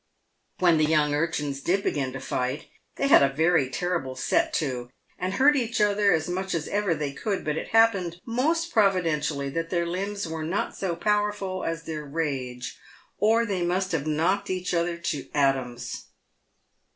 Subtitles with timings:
[0.57, 4.51] When the young urchins did begin to fight, they had a very terri ble set
[4.55, 4.89] to,
[5.19, 9.49] and hurt each other as much as ever they could, but it happened most providentially
[9.49, 12.79] that their limbs were not so powerful as tbeir rage,
[13.19, 16.05] or they must have knocked each other to atoms.